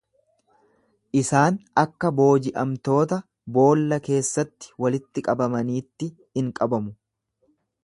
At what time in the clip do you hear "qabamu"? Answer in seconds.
6.63-6.99